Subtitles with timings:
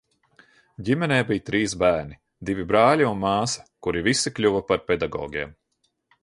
[0.85, 2.17] Ģimenē bija trīs bērni–
[2.49, 5.55] divi brāļi un māsa, kuri visi kļuva par pedagogiem.